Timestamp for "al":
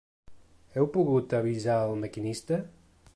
1.83-1.95